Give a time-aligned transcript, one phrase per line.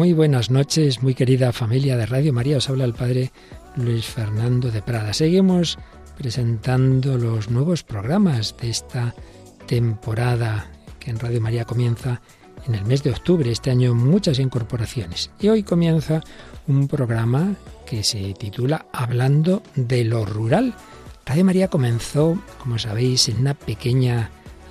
[0.00, 2.56] Muy buenas noches, muy querida familia de Radio María.
[2.56, 3.32] Os habla el Padre
[3.76, 5.12] Luis Fernando de Prada.
[5.12, 5.78] Seguimos
[6.16, 9.14] presentando los nuevos programas de esta
[9.66, 12.22] temporada que en Radio María comienza
[12.66, 13.52] en el mes de octubre.
[13.52, 15.32] Este año muchas incorporaciones.
[15.38, 16.22] Y hoy comienza
[16.66, 20.72] un programa que se titula Hablando de lo rural.
[21.26, 24.30] Radio María comenzó, como sabéis, en una pequeña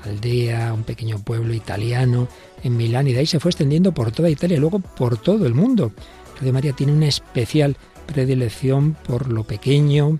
[0.09, 2.27] aldea, un pequeño pueblo italiano
[2.63, 5.45] en Milán y de ahí se fue extendiendo por toda Italia y luego por todo
[5.45, 5.91] el mundo.
[6.37, 10.19] Radio María tiene una especial predilección por lo pequeño,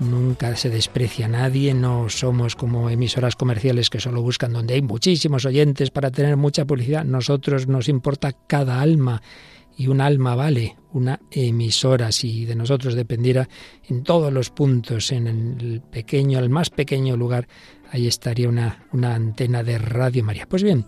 [0.00, 4.82] nunca se desprecia a nadie, no somos como emisoras comerciales que solo buscan donde hay
[4.82, 7.04] muchísimos oyentes para tener mucha publicidad.
[7.04, 9.22] Nosotros nos importa cada alma
[9.76, 12.12] y un alma vale una emisora.
[12.12, 13.48] Si de nosotros dependiera
[13.88, 17.48] en todos los puntos, en el pequeño, el más pequeño lugar,
[17.90, 20.46] ahí estaría una, una antena de Radio María.
[20.48, 20.86] Pues bien,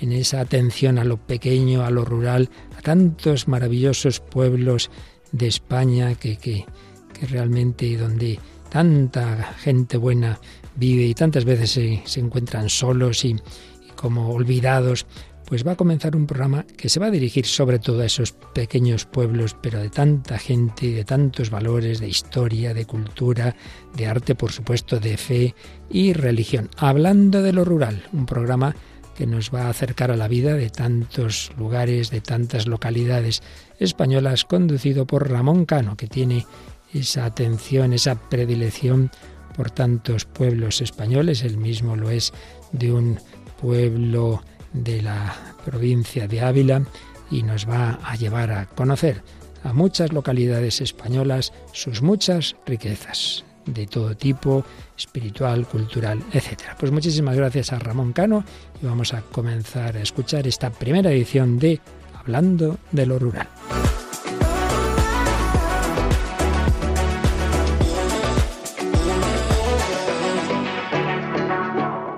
[0.00, 4.90] en esa atención a lo pequeño, a lo rural, a tantos maravillosos pueblos
[5.32, 6.64] de España que, que,
[7.12, 8.38] que realmente donde
[8.70, 10.38] tanta gente buena
[10.76, 15.06] vive y tantas veces se, se encuentran solos y, y como olvidados,
[15.46, 18.32] pues va a comenzar un programa que se va a dirigir sobre todo a esos
[18.32, 23.54] pequeños pueblos, pero de tanta gente, de tantos valores, de historia, de cultura,
[23.94, 25.54] de arte, por supuesto, de fe
[25.88, 26.68] y religión.
[26.76, 28.74] Hablando de lo rural, un programa
[29.16, 33.42] que nos va a acercar a la vida de tantos lugares, de tantas localidades
[33.78, 36.44] españolas, conducido por Ramón Cano, que tiene
[36.92, 39.10] esa atención, esa predilección
[39.56, 41.42] por tantos pueblos españoles.
[41.44, 42.32] Él mismo lo es
[42.72, 43.18] de un
[43.60, 46.82] pueblo de la provincia de Ávila
[47.30, 49.22] y nos va a llevar a conocer
[49.64, 54.64] a muchas localidades españolas sus muchas riquezas de todo tipo,
[54.96, 56.62] espiritual, cultural, etc.
[56.78, 58.44] Pues muchísimas gracias a Ramón Cano
[58.80, 61.80] y vamos a comenzar a escuchar esta primera edición de
[62.14, 63.48] Hablando de lo Rural.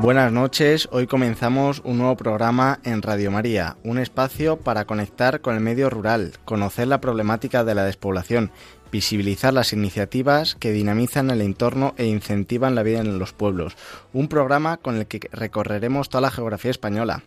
[0.09, 5.55] Buenas noches, hoy comenzamos un nuevo programa en Radio María, un espacio para conectar con
[5.55, 8.51] el medio rural, conocer la problemática de la despoblación,
[8.91, 13.77] visibilizar las iniciativas que dinamizan el entorno e incentivan la vida en los pueblos,
[14.15, 17.25] un programa con el que recorreremos toda la geografía española,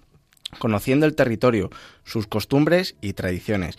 [0.57, 1.69] conociendo el territorio,
[2.03, 3.77] sus costumbres y tradiciones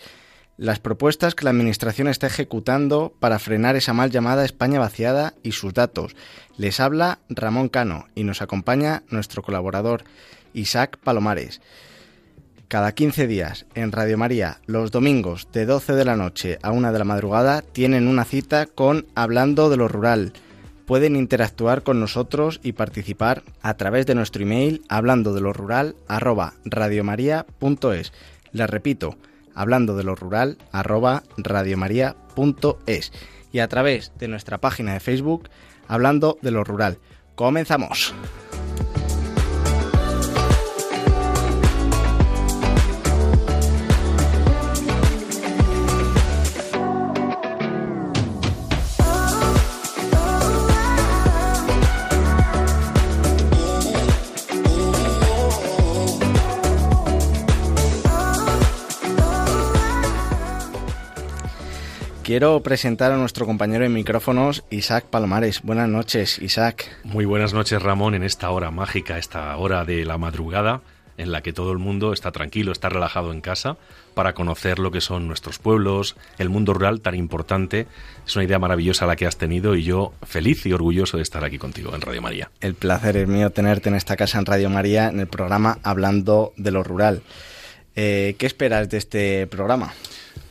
[0.57, 5.53] las propuestas que la Administración está ejecutando para frenar esa mal llamada España vaciada y
[5.53, 6.15] sus datos.
[6.57, 10.03] Les habla Ramón Cano y nos acompaña nuestro colaborador
[10.53, 11.61] Isaac Palomares.
[12.67, 16.91] Cada 15 días en Radio María, los domingos de 12 de la noche a 1
[16.91, 20.33] de la madrugada, tienen una cita con Hablando de lo Rural.
[20.85, 25.95] Pueden interactuar con nosotros y participar a través de nuestro email hablando de lo rural
[26.07, 28.11] arroba radiomaria.es.
[28.51, 29.17] Les repito,
[29.55, 33.11] hablando de lo rural, arroba radiomaria.es
[33.51, 35.49] y a través de nuestra página de Facebook,
[35.87, 36.97] hablando de lo rural.
[37.35, 38.13] Comenzamos.
[62.23, 65.61] Quiero presentar a nuestro compañero de micrófonos, Isaac Palomares.
[65.61, 66.89] Buenas noches, Isaac.
[67.03, 70.79] Muy buenas noches, Ramón, en esta hora mágica, esta hora de la madrugada,
[71.17, 73.75] en la que todo el mundo está tranquilo, está relajado en casa,
[74.13, 77.87] para conocer lo que son nuestros pueblos, el mundo rural tan importante.
[78.25, 81.43] Es una idea maravillosa la que has tenido y yo feliz y orgulloso de estar
[81.43, 82.49] aquí contigo en Radio María.
[82.61, 86.53] El placer es mío tenerte en esta casa en Radio María, en el programa Hablando
[86.55, 87.21] de lo Rural.
[87.97, 89.93] Eh, ¿Qué esperas de este programa?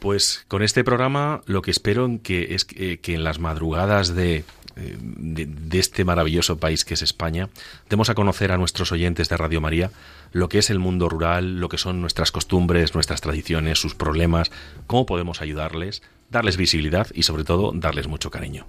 [0.02, 4.44] Pues con este programa lo que espero es que, que en las madrugadas de,
[4.74, 7.48] de, de, este maravilloso país que es España,
[7.88, 9.92] demos a conocer a nuestros oyentes de Radio María
[10.32, 14.50] lo que es el mundo rural, lo que son nuestras costumbres, nuestras tradiciones, sus problemas,
[14.88, 18.66] cómo podemos ayudarles, darles visibilidad y sobre todo darles mucho cariño.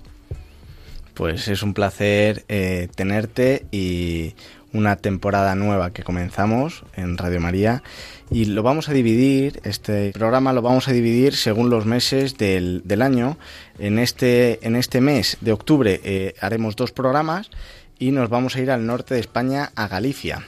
[1.16, 4.36] Pues es un placer eh, tenerte y
[4.74, 7.84] una temporada nueva que comenzamos en Radio María
[8.32, 12.82] y lo vamos a dividir, este programa lo vamos a dividir según los meses del,
[12.84, 13.38] del año.
[13.78, 17.52] En este, en este mes de octubre eh, haremos dos programas
[18.00, 20.44] y nos vamos a ir al norte de España, a Galicia.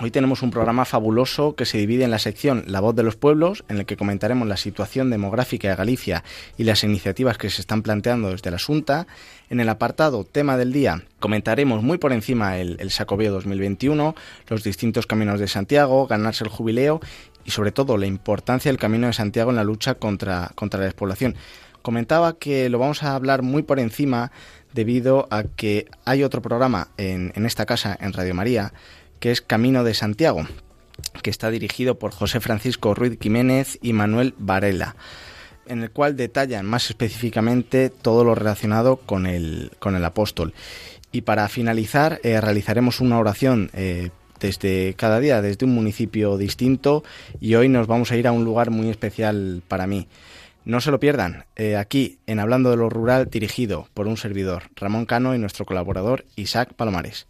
[0.00, 3.14] Hoy tenemos un programa fabuloso que se divide en la sección La voz de los
[3.14, 6.24] pueblos, en el que comentaremos la situación demográfica de Galicia
[6.58, 9.06] y las iniciativas que se están planteando desde la Junta.
[9.50, 14.14] En el apartado Tema del Día comentaremos muy por encima el, el Sacobeo 2021,
[14.48, 17.00] los distintos caminos de Santiago, ganarse el jubileo
[17.44, 20.86] y sobre todo la importancia del Camino de Santiago en la lucha contra, contra la
[20.86, 21.36] despoblación.
[21.82, 24.32] Comentaba que lo vamos a hablar muy por encima
[24.72, 28.72] debido a que hay otro programa en, en esta casa, en Radio María,
[29.20, 30.46] que es Camino de Santiago,
[31.22, 34.96] que está dirigido por José Francisco Ruiz Jiménez y Manuel Varela,
[35.66, 40.54] en el cual detallan más específicamente todo lo relacionado con el, con el apóstol.
[41.12, 47.04] Y para finalizar, eh, realizaremos una oración eh, desde cada día, desde un municipio distinto,
[47.40, 50.08] y hoy nos vamos a ir a un lugar muy especial para mí.
[50.64, 54.64] No se lo pierdan, eh, aquí en Hablando de lo Rural, dirigido por un servidor,
[54.76, 57.26] Ramón Cano, y nuestro colaborador, Isaac Palomares.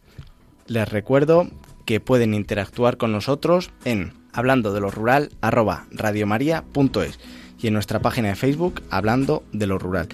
[0.66, 1.50] Les recuerdo
[1.84, 7.18] que pueden interactuar con nosotros en hablando de lo rural radiomaria.es
[7.64, 10.08] y en nuestra página de Facebook hablando de lo rural.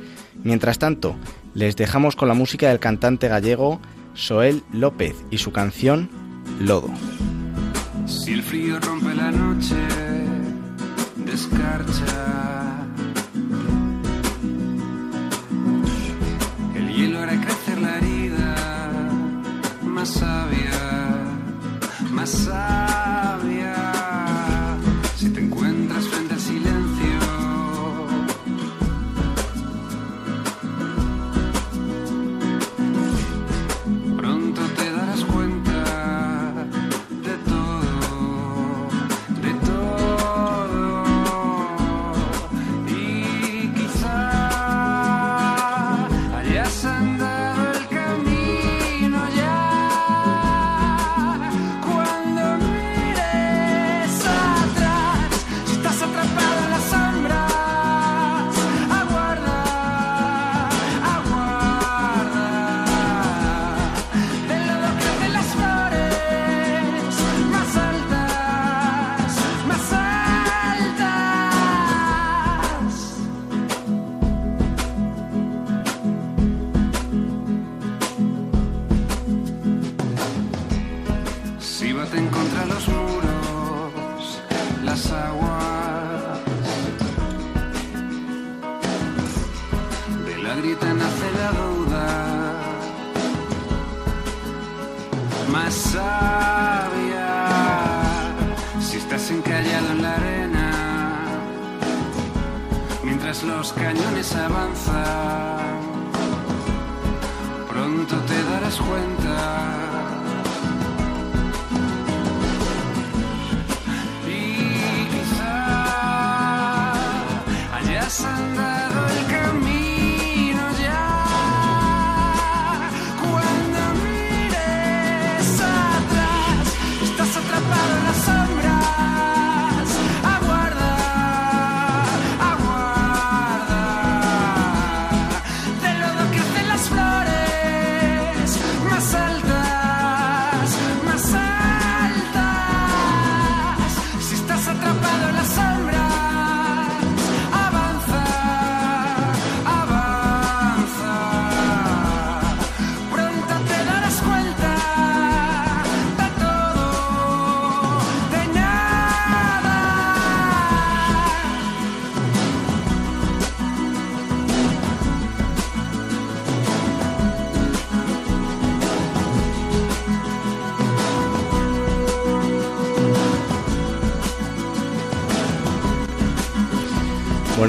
[0.44, 1.16] Mientras tanto,
[1.52, 3.80] les dejamos con la música del cantante gallego
[4.14, 6.08] Soel López y su canción
[6.60, 6.90] Lodo.
[8.06, 9.74] Si el frío rompe la noche,
[11.16, 12.86] descarcha.
[16.76, 18.54] El hielo hará crecer la herida
[19.82, 20.70] más sabia
[22.12, 23.09] más sabia.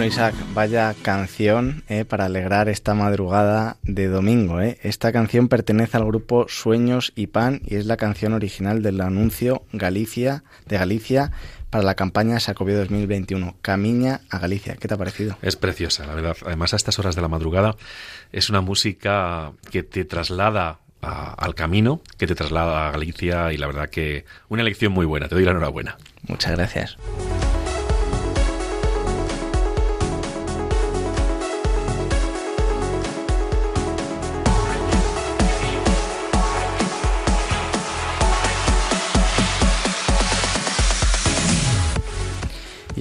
[0.01, 4.59] Bueno, Isaac, vaya canción eh, para alegrar esta madrugada de domingo.
[4.59, 4.79] eh.
[4.81, 9.61] Esta canción pertenece al grupo Sueños y Pan y es la canción original del anuncio
[9.73, 11.31] Galicia de Galicia
[11.69, 13.57] para la campaña Sacobio 2021.
[13.61, 14.75] Camiña a Galicia.
[14.75, 15.37] ¿Qué te ha parecido?
[15.43, 16.35] Es preciosa, la verdad.
[16.47, 17.75] Además, a estas horas de la madrugada
[18.31, 23.57] es una música que te traslada a- al camino, que te traslada a Galicia y
[23.57, 25.27] la verdad que una elección muy buena.
[25.27, 25.95] Te doy la enhorabuena.
[26.27, 26.97] Muchas gracias.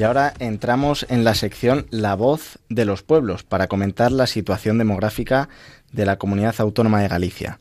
[0.01, 4.79] Y ahora entramos en la sección La voz de los pueblos para comentar la situación
[4.79, 5.51] demográfica
[5.93, 7.59] de la comunidad autónoma de Galicia.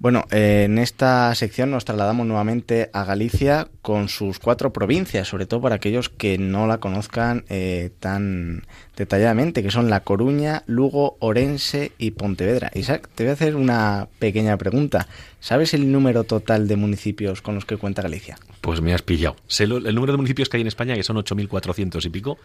[0.00, 5.46] Bueno, eh, en esta sección nos trasladamos nuevamente a Galicia con sus cuatro provincias, sobre
[5.46, 8.62] todo para aquellos que no la conozcan eh, tan
[8.96, 12.70] detalladamente, que son La Coruña, Lugo, Orense y Pontevedra.
[12.74, 15.08] Isaac, te voy a hacer una pequeña pregunta.
[15.40, 18.38] ¿Sabes el número total de municipios con los que cuenta Galicia?
[18.60, 19.34] Pues me has pillado.
[19.48, 22.38] Sé el número de municipios que hay en España, que son 8.400 y pico,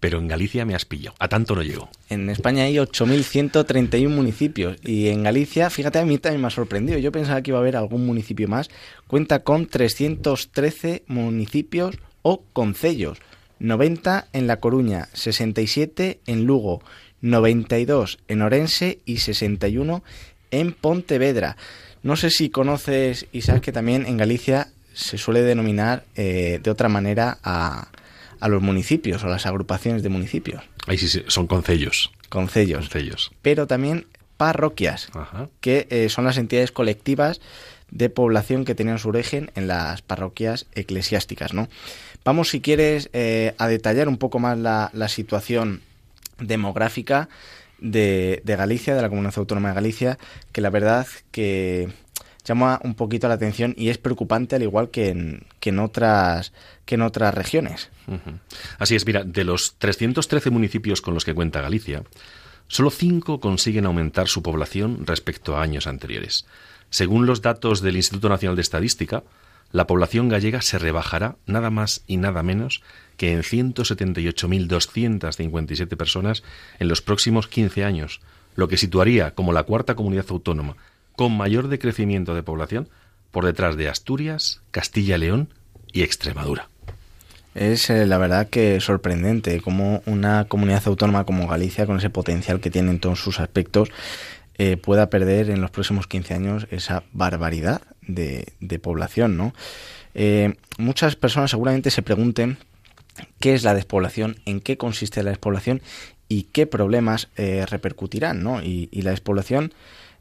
[0.00, 1.16] pero en Galicia me has pillado.
[1.18, 1.88] A tanto no llego.
[2.10, 6.98] En España hay 8.131 municipios y en Galicia, fíjate, a mí también me ha sorprendido.
[6.98, 8.68] Yo pensaba que iba a haber algún municipio más.
[9.06, 13.18] Cuenta con 313 municipios o concellos.
[13.60, 16.82] 90 en La Coruña, 67 en Lugo,
[17.20, 20.02] 92 en Orense y 61
[20.50, 21.56] en Pontevedra.
[22.02, 26.88] No sé si conoces, Isaac, que también en Galicia se suele denominar eh, de otra
[26.88, 27.88] manera a,
[28.44, 30.62] a los municipios o las agrupaciones de municipios.
[30.86, 32.12] Ahí sí, sí son concellos.
[32.28, 32.80] Concellos.
[32.80, 33.32] Concellos.
[33.40, 35.08] Pero también parroquias,
[35.62, 37.40] que eh, son las entidades colectivas
[37.90, 41.70] de población que tenían su origen en las parroquias eclesiásticas, ¿no?
[42.22, 45.80] Vamos, si quieres, eh, a detallar un poco más la, situación
[46.38, 47.30] demográfica
[47.78, 50.18] de, de, Galicia, de la Comunidad Autónoma de Galicia,
[50.52, 51.88] que la verdad que
[52.44, 56.52] llama un poquito la atención y es preocupante al igual que en, que en otras
[56.84, 57.90] que en otras regiones.
[58.78, 62.02] Así es, mira, de los 313 municipios con los que cuenta Galicia,
[62.68, 66.44] solo cinco consiguen aumentar su población respecto a años anteriores.
[66.90, 69.22] Según los datos del Instituto Nacional de Estadística,
[69.72, 72.82] la población gallega se rebajará nada más y nada menos
[73.16, 76.44] que en 178.257 personas
[76.78, 78.20] en los próximos 15 años,
[78.54, 80.76] lo que situaría como la cuarta comunidad autónoma
[81.16, 82.88] con mayor decrecimiento de población
[83.30, 85.48] por detrás de Asturias, Castilla León
[85.92, 86.68] y Extremadura.
[87.54, 92.60] Es eh, la verdad que sorprendente cómo una comunidad autónoma como Galicia, con ese potencial
[92.60, 93.90] que tiene en todos sus aspectos,
[94.58, 98.46] eh, pueda perder en los próximos 15 años esa barbaridad de,
[98.82, 99.36] población.
[99.36, 99.54] ¿no?
[100.14, 102.58] Eh, muchas personas seguramente se pregunten
[103.38, 105.80] qué es la despoblación, en qué consiste la despoblación
[106.28, 108.42] y qué problemas repercutirán.
[108.42, 108.62] ¿no?
[108.62, 109.72] Y la despoblación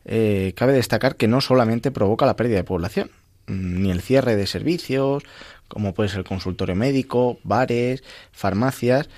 [0.06, 3.12] eh, cabe destacar que no solamente provoca la pérdida de población,
[3.48, 5.24] mm, ni el cierre de servicios,
[5.68, 9.10] como puede ser el consultorio médico, bares, farmacias,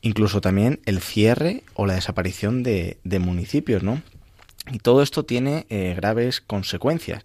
[0.00, 4.02] incluso también el cierre o la desaparición de, municipios, ¿no?
[4.70, 7.24] Y todo esto tiene eh, graves consecuencias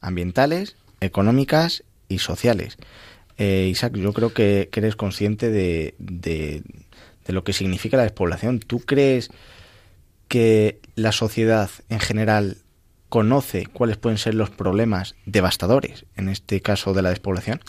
[0.00, 2.78] ambientales, económicas y sociales.
[3.38, 6.62] Eh, Isaac, yo creo que, eres consciente de, de,
[7.26, 8.60] de, lo que significa la despoblación.
[8.60, 9.30] ¿Tú crees
[10.28, 12.58] que la sociedad en general
[13.08, 17.60] conoce cuáles pueden ser los problemas devastadores, en este caso de la despoblación?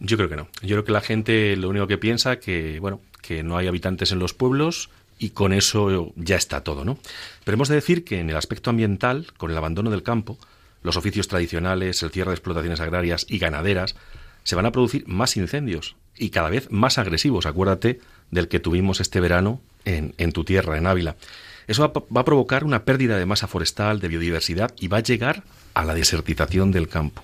[0.00, 0.48] Yo creo que no.
[0.62, 4.12] Yo creo que la gente lo único que piensa que, bueno, que no hay habitantes
[4.12, 6.98] en los pueblos y con eso ya está todo, ¿no?
[7.44, 10.38] Pero hemos de decir que en el aspecto ambiental, con el abandono del campo,
[10.82, 13.94] los oficios tradicionales, el cierre de explotaciones agrarias y ganaderas,
[14.42, 17.46] se van a producir más incendios y cada vez más agresivos.
[17.46, 18.00] Acuérdate
[18.30, 21.16] del que tuvimos este verano en, en tu tierra, en Ávila.
[21.66, 25.42] Eso va, a provocar una pérdida de masa forestal, de biodiversidad y va a llegar
[25.74, 27.22] a la desertización del campo.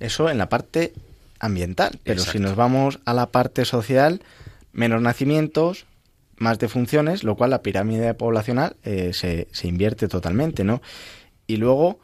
[0.00, 0.92] Eso en la parte
[1.38, 4.22] ambiental, pero si nos vamos a la parte social,
[4.72, 5.86] menos nacimientos,
[6.36, 10.82] más defunciones, lo cual la pirámide poblacional eh, se, se, invierte totalmente, ¿no?
[11.46, 11.98] Y luego,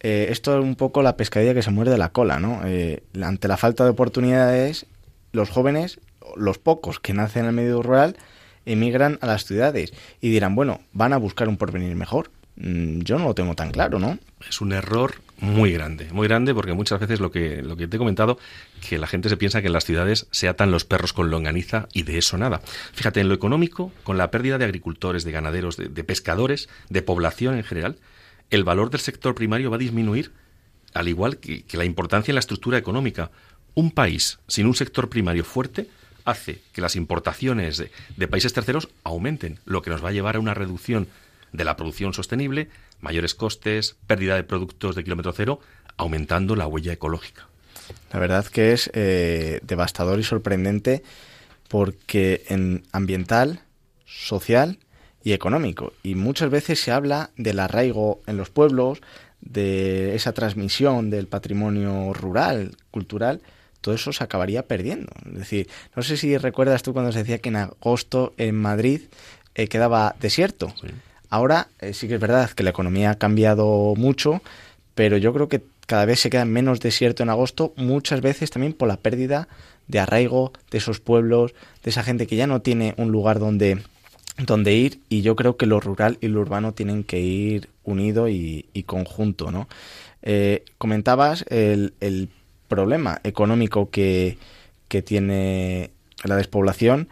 [0.00, 2.62] eh, esto es un poco la pescadilla que se muerde la cola, ¿no?
[2.64, 4.86] Eh, ante la falta de oportunidades,
[5.32, 6.00] los jóvenes,
[6.36, 8.16] los pocos que nacen en el medio rural,
[8.66, 12.30] emigran a las ciudades y dirán, bueno, van a buscar un porvenir mejor.
[12.56, 14.18] Mm, yo no lo tengo tan claro, ¿no?
[14.48, 17.96] Es un error muy grande, muy grande porque muchas veces lo que, lo que te
[17.96, 18.38] he comentado,
[18.86, 21.88] que la gente se piensa que en las ciudades se atan los perros con longaniza
[21.92, 22.60] y de eso nada.
[22.92, 27.56] Fíjate, en lo económico, con la pérdida de agricultores, de ganaderos, de, pescadores, de población
[27.56, 27.96] en general,
[28.50, 30.32] el valor del sector primario va a disminuir,
[30.92, 33.30] al igual que la importancia en la estructura económica.
[33.74, 35.88] Un país sin un sector primario fuerte
[36.30, 37.82] hace que las importaciones
[38.16, 41.08] de, países terceros aumenten, lo que nos va a llevar a una reducción
[41.52, 42.68] de la producción sostenible,
[43.00, 45.60] mayores costes, pérdida de productos de kilómetro cero,
[45.96, 47.46] aumentando la huella ecológica.
[48.12, 51.02] La verdad que es eh, devastador y sorprendente
[51.68, 53.60] porque en ambiental,
[54.06, 54.78] social
[55.22, 55.92] y económico.
[56.02, 59.00] Y muchas veces se habla del arraigo en los pueblos,
[59.40, 63.40] de esa transmisión del patrimonio rural, cultural,
[63.80, 65.12] todo eso se acabaría perdiendo.
[65.26, 69.02] Es decir, no sé si recuerdas tú cuando se decía que en agosto en Madrid
[69.54, 70.72] eh, quedaba desierto.
[71.28, 74.42] Ahora eh, sí que es verdad que la economía ha cambiado mucho,
[74.94, 78.72] pero yo creo que cada vez se queda menos desierto en agosto, muchas veces también
[78.72, 79.48] por la pérdida
[79.88, 83.82] de arraigo de esos pueblos, de esa gente que ya no tiene un lugar donde
[84.38, 88.28] donde ir y yo creo que lo rural y lo urbano tienen que ir unido
[88.28, 89.68] y, conjunto, ¿no?
[90.22, 92.28] Eh, comentabas el, el,
[92.70, 94.38] problema económico que,
[94.88, 95.90] que tiene
[96.24, 97.10] la despoblación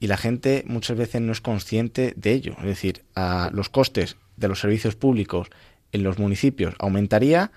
[0.00, 2.56] y la gente muchas veces no es consciente de ello.
[2.58, 3.04] Es decir,
[3.52, 5.48] los costes de los servicios públicos
[5.92, 7.52] en los municipios aumentaría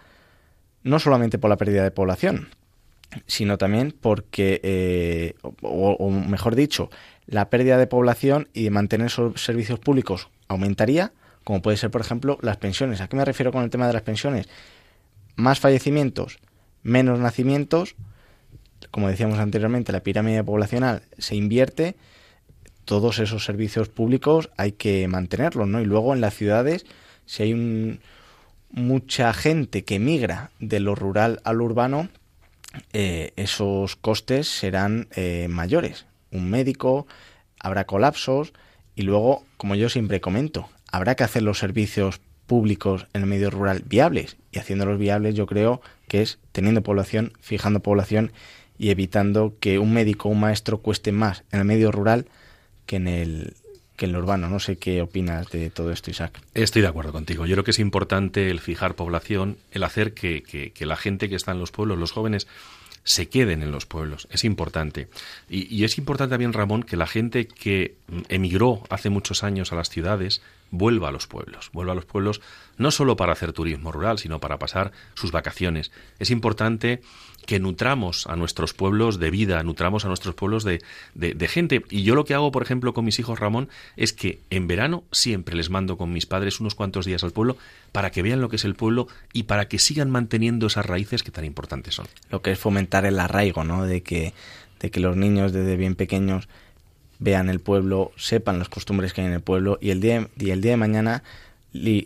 [0.84, 2.50] no solamente por la pérdida de población,
[3.26, 6.90] sino también porque, eh, o, mejor dicho,
[7.26, 11.12] la pérdida de población y de mantener esos servicios públicos aumentaría,
[11.44, 13.02] como puede ser, por ejemplo, las pensiones.
[13.02, 14.48] ¿A qué me refiero con el tema de las pensiones?
[15.36, 16.40] Más fallecimientos,
[16.88, 17.96] menos nacimientos,
[18.92, 21.96] como decíamos anteriormente, la pirámide poblacional se invierte,
[22.86, 25.82] todos esos servicios públicos hay que mantenerlos, ¿no?
[25.82, 26.86] Y luego en las ciudades,
[27.26, 28.00] si hay un,
[28.72, 32.08] mucha gente que migra de lo rural al urbano,
[32.94, 36.06] eh, esos costes serán eh, mayores.
[36.32, 37.06] Un médico,
[37.60, 38.54] habrá colapsos
[38.96, 43.50] y luego, como yo siempre comento, habrá que hacer los servicios públicos en el medio
[43.50, 44.38] rural viables.
[44.54, 48.32] Y haciéndolos viables yo creo que es teniendo población, fijando población
[48.78, 52.28] y evitando que un médico o un maestro cueste más en el medio rural
[52.86, 53.54] que en el
[53.98, 54.48] que en lo urbano.
[54.48, 56.40] No sé qué opinas de todo esto, Isaac.
[56.54, 57.46] Estoy de acuerdo contigo.
[57.46, 61.36] Yo creo que es importante el fijar población, el hacer que, que, la gente que
[61.36, 62.48] está en los pueblos, los jóvenes,
[63.04, 64.28] se queden en los pueblos.
[64.30, 65.08] Es importante.
[65.50, 67.96] Y, y, es importante también, Ramón, que la gente que
[68.30, 71.70] emigró hace muchos años a las ciudades vuelva a los pueblos.
[71.74, 72.42] Vuelva a los pueblos
[72.78, 75.92] no solo para hacer turismo rural, sino para pasar sus vacaciones.
[76.20, 77.02] Es importante
[77.46, 80.82] que nutramos a nuestros pueblos de vida, nutramos a nuestros pueblos de,
[81.16, 81.82] de, gente.
[81.90, 85.06] Y yo lo que hago, por ejemplo, con mis hijos, Ramón, es que en verano
[85.14, 87.56] siempre les mando con mis padres unos cuantos días al pueblo
[87.94, 91.24] para que vean lo que es el pueblo y para que sigan manteniendo esas raíces
[91.24, 92.08] que tan importantes son.
[92.30, 93.86] Lo que es fomentar el arraigo, ¿no?
[93.86, 94.34] De que,
[94.82, 96.50] de que los niños desde bien pequeños
[97.20, 100.52] vean el pueblo, sepan las costumbres que hay en el pueblo y el día, y
[100.52, 101.24] el día de mañana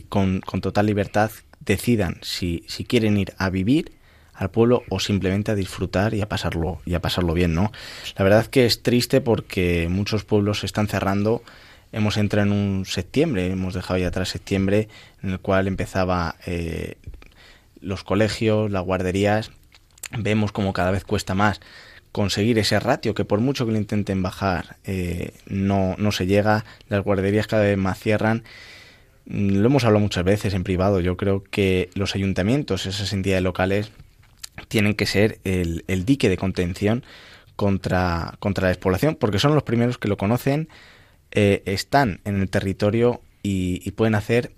[0.10, 3.94] con, con, total libertad decidan si, si quieren ir a vivir
[4.34, 7.72] al pueblo o simplemente a disfrutar y a pasarlo y a pasarlo bien, ¿no?
[8.18, 11.44] La verdad que es triste porque muchos pueblos se están cerrando.
[11.91, 14.88] Hemos entrado en un septiembre, hemos dejado ya atrás septiembre,
[15.21, 16.95] en el cual empezaba eh,
[17.82, 19.52] los colegios, las guarderías.
[20.17, 21.62] Vemos como cada vez cuesta más
[22.12, 26.65] conseguir ese ratio que por mucho que lo intenten bajar eh, no, no se llega.
[26.89, 28.43] Las guarderías cada vez más cierran
[29.26, 33.91] lo hemos hablado muchas veces en privado, yo creo que los ayuntamientos, esas entidades locales,
[34.67, 37.04] tienen que ser el, dique de contención
[37.56, 40.69] contra, contra la despoblación, porque son los primeros que lo conocen,
[41.32, 44.52] eh, están en el territorio y, pueden hacer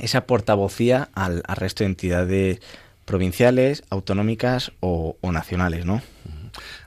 [0.00, 2.60] esa portavocía al, resto de entidades
[3.04, 6.00] provinciales, autonómicas o nacionales, ¿no?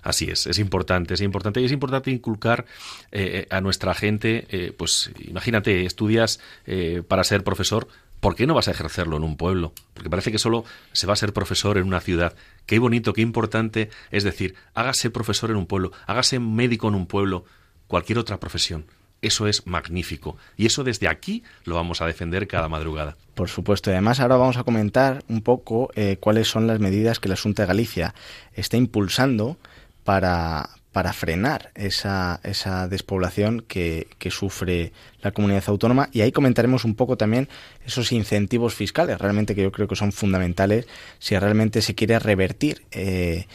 [0.03, 2.65] Así es, es importante, es importante y es importante inculcar
[3.11, 7.87] eh, a nuestra gente, eh, pues imagínate, estudias eh, para ser profesor,
[8.19, 9.71] ¿por qué no vas a ejercerlo en un pueblo?
[9.93, 12.35] Porque parece que solo se va a ser profesor en una ciudad.
[12.65, 17.07] Qué bonito, qué importante es decir, hágase profesor en un pueblo, hágase médico en un
[17.07, 17.45] pueblo,
[17.87, 18.85] cualquier otra profesión.
[19.21, 20.35] Eso es magnífico.
[20.57, 23.15] Y eso desde aquí lo vamos a defender cada madrugada.
[23.35, 23.89] Por supuesto.
[23.89, 27.63] Y además ahora vamos a comentar un poco cuáles son las medidas que la Junta
[27.63, 28.15] de Galicia
[28.53, 29.57] está impulsando
[30.03, 36.09] para, para frenar esa, esa despoblación que, que, sufre la comunidad autónoma.
[36.11, 37.49] Y ahí comentaremos un poco también
[37.85, 40.87] esos incentivos fiscales, realmente que yo creo que son fundamentales
[41.19, 43.47] si realmente se quiere revertir eh,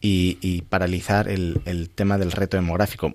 [0.00, 3.14] y, paralizar el, el, tema del reto demográfico.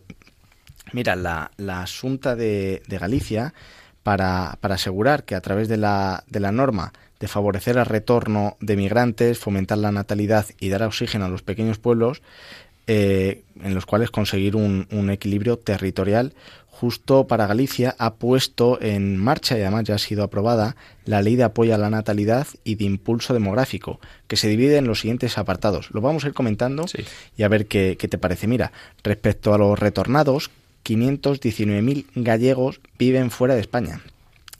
[0.92, 3.54] Mira, la, la Asunta de, de Galicia,
[4.02, 8.58] para, para, asegurar que a través de la, de la norma de favorecer el retorno
[8.60, 12.22] de migrantes, fomentar la natalidad y dar oxígeno a los pequeños pueblos,
[12.92, 16.34] eh, en los cuales conseguir un, equilibrio territorial
[16.66, 20.76] justo para Galicia ha puesto en marcha y además ya ha sido aprobada
[21.06, 24.88] la ley de apoyo a la natalidad y de impulso demográfico, que se divide en
[24.88, 25.92] los siguientes apartados.
[25.92, 26.86] Lo vamos a ir comentando
[27.38, 28.48] y a ver qué, qué, te parece.
[28.48, 28.72] Mira,
[29.04, 30.50] respecto a los retornados,
[30.84, 34.02] 519.000 gallegos viven fuera de España,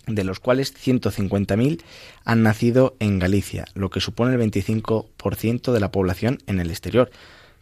[0.06, 1.82] de los cuales 150.000
[2.26, 7.10] han nacido en Galicia, lo que supone el 25% de la población en el exterior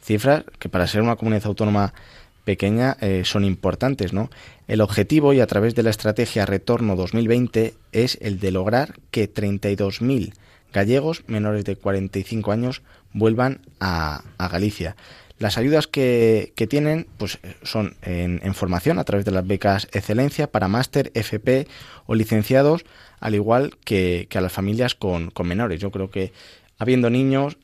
[0.01, 1.93] cifras que para ser una comunidad autónoma
[2.47, 4.29] pequeña eh, son importantes, ¿no?
[4.69, 9.29] El objetivo y a través de la estrategia Retorno 2020 es el de lograr que
[9.29, 10.31] 32.000
[10.71, 14.95] gallegos menores de 45 años vuelvan a, Galicia.
[15.39, 20.69] Las ayudas que, tienen pues, son en, formación a través de las becas Excelencia para
[20.69, 21.67] máster, FP
[22.05, 22.86] o licenciados,
[23.19, 25.81] al igual que, a las familias con, menores.
[25.81, 26.31] Yo creo que
[26.77, 27.57] habiendo niños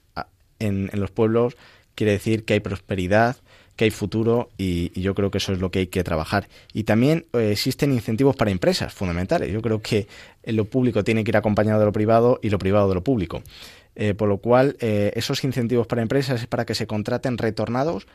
[0.60, 1.56] en, en los pueblos
[1.96, 3.38] quiere decir que hay prosperidad,
[3.76, 6.48] que hay futuro y, yo creo que eso es lo que hay que trabajar.
[6.74, 9.52] Y también eh, existen incentivos para empresas fundamentales.
[9.52, 10.08] Yo creo que
[10.46, 13.42] lo público tiene que ir acompañado de lo privado y lo privado de lo público.
[13.96, 18.08] Eh, por lo cual, eh, esos incentivos para empresas es para que se contraten retornados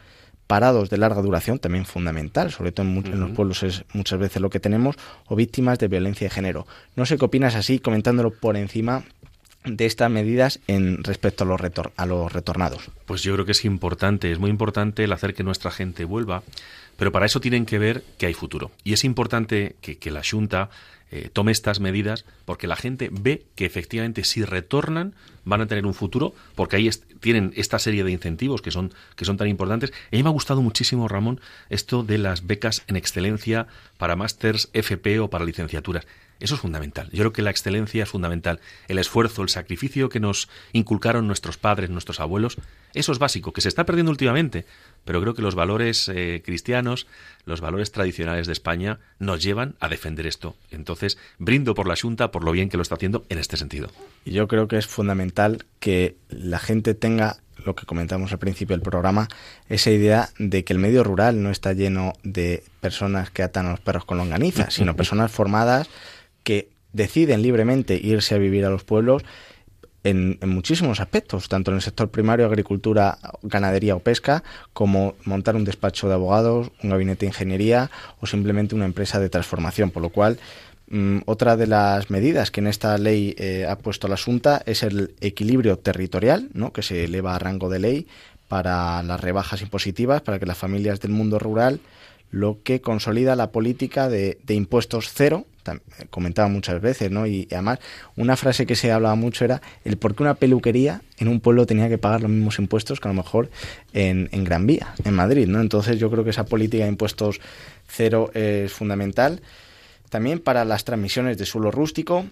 [0.49, 4.49] parados de larga duración, también fundamental, sobre todo en, los pueblos es muchas veces lo
[4.49, 6.67] que tenemos, o víctimas de violencia de género.
[6.97, 9.05] No sé qué opinas así, comentándolo por encima
[9.77, 11.61] de estas medidas en respecto a los,
[11.97, 12.91] a los retornados.
[13.07, 16.43] Pues yo creo que es importante, es muy importante el hacer que nuestra gente vuelva,
[16.97, 18.71] pero para eso tienen que ver que hay futuro.
[18.85, 20.71] Y es importante que, que la Junta
[21.11, 25.15] eh, tome estas medidas porque la gente ve que efectivamente si retornan
[25.49, 26.89] van a tener un futuro porque ahí
[27.21, 29.91] tienen esta serie de incentivos que son, que son tan importantes.
[29.91, 34.69] A mí me ha gustado muchísimo, Ramón, esto de las becas en excelencia para másters
[34.73, 36.07] FP o para licenciaturas.
[36.41, 37.09] Eso es fundamental.
[37.11, 38.61] Yo creo que la excelencia es fundamental.
[38.87, 42.59] El esfuerzo, el sacrificio que nos inculcaron nuestros padres, nuestros abuelos,
[42.95, 44.65] eso es básico, que se está perdiendo últimamente.
[45.09, 47.07] Pero creo que los valores eh, cristianos,
[47.47, 50.55] los valores tradicionales de España, nos llevan a defender esto.
[50.71, 53.89] Entonces, brindo por la Junta por lo bien que lo está haciendo en este sentido.
[54.27, 58.77] Y yo creo que es fundamental que la gente tenga lo que comentamos al principio
[58.77, 59.29] del programa,
[59.71, 63.71] esa idea de que el medio rural no está lleno de personas que atan a
[63.71, 65.89] los perros con longaniza, sino personas formadas
[66.45, 69.23] que deciden libremente irse a vivir a los pueblos
[70.05, 75.65] en, muchísimos aspectos, tanto en el sector primario, agricultura, ganadería o pesca, como montar un
[75.65, 79.91] despacho de abogados, un gabinete de ingeniería o simplemente una empresa de transformación.
[79.91, 80.39] Por lo cual,
[80.89, 84.83] mm, otra de las medidas que en esta ley eh, ha puesto la Junta es
[84.83, 86.73] el equilibrio territorial, ¿no?
[86.73, 88.07] que se eleva a rango de ley
[88.49, 91.81] para las rebajas impositivas, para que las familias del mundo rural
[92.31, 95.47] lo que consolida la política de, impuestos cero,
[96.11, 97.27] comentaba muchas veces, ¿no?
[97.27, 97.79] Y, además,
[98.17, 101.67] una frase que se hablaba mucho era el por qué una peluquería en un pueblo
[101.67, 103.51] tenía que pagar los mismos impuestos que a lo mejor
[103.93, 105.61] en, en Gran Vía, en Madrid, ¿no?
[105.61, 107.41] Entonces yo creo que esa política de impuestos
[107.87, 109.43] cero es fundamental.
[110.09, 112.25] También para las transmisiones de suelo rústico,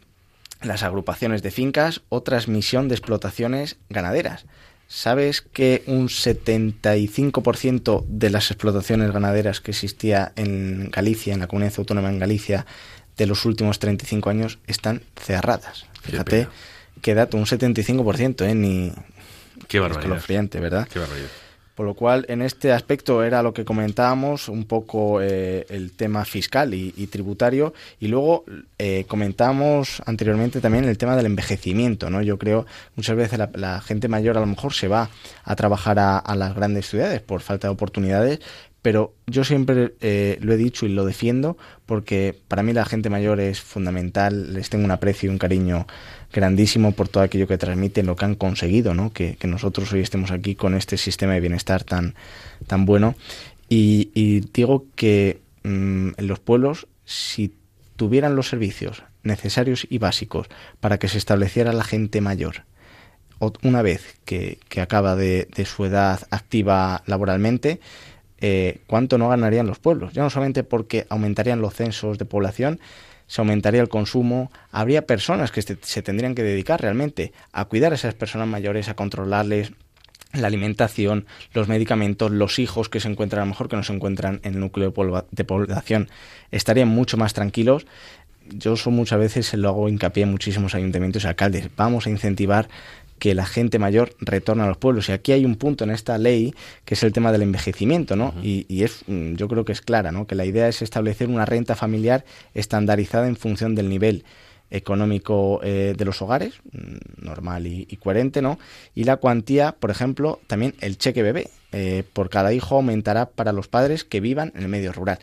[0.63, 4.47] las agrupaciones de fincas o transmisión de explotaciones ganaderas.
[4.89, 11.75] ¿Sabes que un 75% de las explotaciones ganaderas que existía en Galicia, en la comunidad
[11.79, 12.67] autónoma en Galicia,
[13.17, 15.87] de los últimos 35 años están cerradas?
[16.03, 16.49] Fíjate
[17.03, 18.55] qué dato, un 75%, ¿eh?
[18.55, 18.93] Ni...
[19.69, 20.23] Qué barbaridad.
[20.61, 20.89] ¿verdad?
[20.89, 21.31] Qué barbaridad.
[21.77, 26.25] Por lo cual, en este aspecto era lo que comentábamos, un poco eh, el tema
[26.25, 28.47] fiscal y, tributario, y luego
[28.79, 32.23] eh, comentamos anteriormente también el tema del envejecimiento, ¿no?
[32.23, 35.11] Yo creo muchas veces la, gente mayor a lo mejor se va
[35.45, 38.41] a trabajar a, las grandes ciudades por falta de oportunidades,
[38.81, 43.11] pero yo siempre eh, lo he dicho y lo defiendo porque para mí la gente
[43.11, 45.87] mayor es fundamental, les tengo un aprecio y un cariño
[46.37, 49.13] grandísimo por todo aquello que transmiten, lo que han conseguido, ¿no?
[49.13, 52.15] que, nosotros hoy estemos aquí con este sistema de bienestar tan,
[52.67, 53.17] tan bueno.
[53.69, 57.53] Y, digo que mm, los pueblos, si
[57.97, 60.47] tuvieran los servicios necesarios y básicos
[60.79, 62.65] para que se estableciera la gente mayor,
[63.63, 67.81] una vez que, acaba de su edad activa laboralmente,
[68.39, 70.13] eh, cuánto no ganarían los pueblos.
[70.13, 72.81] Ya no solamente porque aumentarían los censos de población,
[73.27, 77.97] se aumentaría el consumo, habría personas que se, tendrían que dedicar realmente a cuidar a
[77.97, 79.73] esas personas mayores, a controlarles
[80.33, 83.95] la alimentación, los medicamentos, los hijos que se encuentran a lo mejor que no se
[83.95, 84.93] encuentran en el núcleo
[85.31, 86.09] de población,
[86.51, 87.87] estarían mucho más tranquilos.
[88.49, 91.71] Yo eso muchas veces lo hago hincapié en muchísimos ayuntamientos y alcaldes.
[91.77, 92.69] Vamos a incentivar
[93.19, 95.09] que la gente mayor retorna a los pueblos.
[95.09, 98.35] Y aquí hay un punto en esta ley que es el tema del envejecimiento, ¿no?
[98.43, 100.27] y, es, mm, yo creo que es clara, ¿no?
[100.27, 102.25] Que la idea es establecer una renta familiar
[102.55, 104.25] estandarizada en función del nivel
[104.71, 108.59] económico eh, de los hogares, mm, normal y, coherente, ¿no?
[108.95, 113.53] Y la cuantía, por ejemplo, también el cheque bebé eh, por cada hijo aumentará para
[113.53, 115.19] los padres que vivan en el medio rural.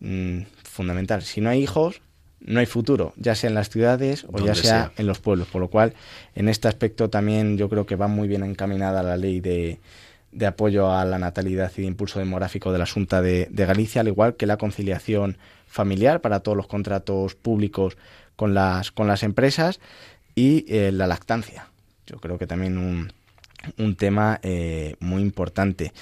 [0.00, 1.22] Mm, fundamental.
[1.22, 2.00] Si no hay hijos,
[2.44, 5.48] no hay futuro, ya sea en las ciudades o ya sea, en los pueblos.
[5.48, 5.94] Por lo cual,
[6.34, 9.78] en este aspecto también yo creo que va muy bien encaminada la ley de,
[10.32, 14.08] de apoyo a la natalidad y de impulso demográfico de la Junta de, Galicia, al
[14.08, 17.96] igual que la conciliación familiar para todos los contratos públicos
[18.36, 19.78] con las, con las empresas
[20.34, 21.68] y eh, la lactancia.
[22.06, 23.12] Yo creo que también un,
[23.78, 25.92] un tema eh, muy importante.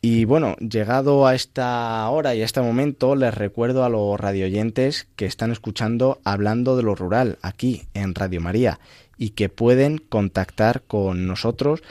[0.00, 5.08] Y bueno, llegado a esta hora y a este momento, les recuerdo a los radioyentes
[5.16, 8.78] que están escuchando hablando de lo rural aquí en Radio María
[9.16, 11.82] y que pueden contactar con nosotros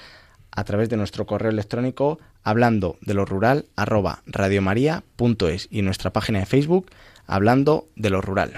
[0.51, 6.39] a través de nuestro correo electrónico hablando de lo rural arroba radiomaria.es y nuestra página
[6.39, 6.89] de Facebook
[7.27, 8.53] hablando de lo rural.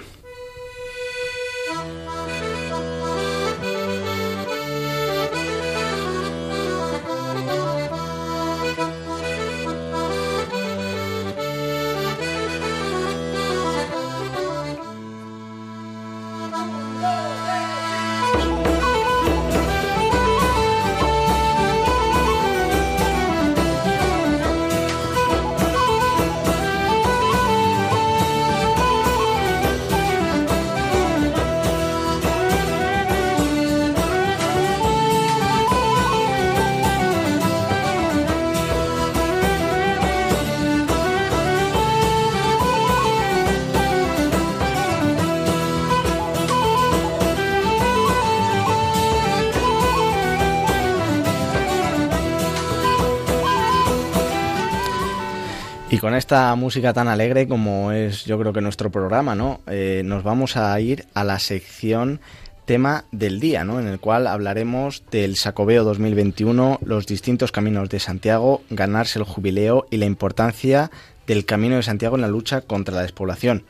[56.19, 59.61] Esta música tan alegre como es yo creo que nuestro programa, ¿no?
[59.67, 62.19] Eh, nos vamos a ir a la sección
[62.65, 63.79] tema del día, ¿no?
[63.79, 69.87] En el cual hablaremos del Sacobeo 2021, los distintos caminos de Santiago, ganarse el jubileo
[69.89, 70.91] y la importancia
[71.25, 73.63] del Camino de Santiago en la lucha contra la despoblación.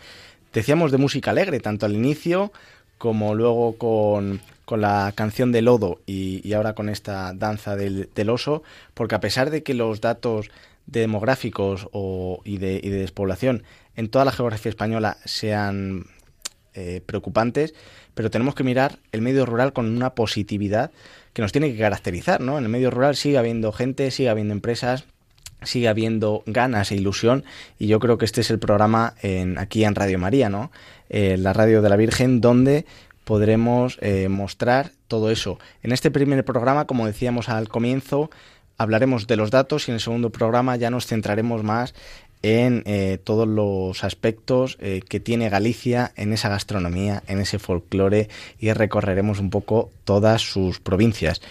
[0.51, 2.51] Decíamos de música alegre, tanto al inicio
[2.97, 9.15] como luego con, la canción de Lodo y, ahora con esta danza del, oso, porque
[9.15, 10.51] a pesar de que los datos
[10.91, 11.87] demográficos
[12.43, 13.63] y, de, despoblación
[13.95, 16.05] en toda la geografía española sean
[16.73, 17.73] eh, preocupantes,
[18.13, 20.91] pero tenemos que mirar el medio rural con una positividad
[21.33, 22.57] que nos tiene que caracterizar, ¿no?
[22.57, 25.05] En el medio rural sigue habiendo gente, sigue habiendo empresas,
[25.63, 27.43] sigue habiendo ganas e ilusión
[27.77, 30.71] y yo creo que este es el programa en, aquí en Radio María, ¿no?
[31.09, 32.85] Eh, la radio de la Virgen, donde
[33.25, 35.59] podremos eh, mostrar todo eso.
[35.83, 38.29] En este primer programa, como decíamos al comienzo,
[38.79, 41.93] hablaremos de los datos y en el segundo programa ya nos centraremos más
[42.41, 48.71] en eh, todos los aspectos que tiene Galicia en esa gastronomía, en ese folclore y
[48.71, 51.41] recorreremos un poco todas sus provincias.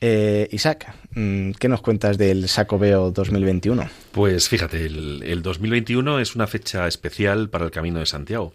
[0.00, 3.88] Eh, Isaac, mm, ¿qué nos cuentas del Sacobeo 2021?
[4.12, 8.54] Pues fíjate, el, el, 2021 es una fecha especial para el Camino de Santiago.